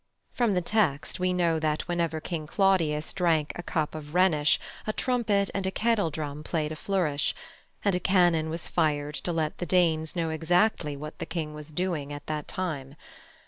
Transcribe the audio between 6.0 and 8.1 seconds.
drum played a flourish, and a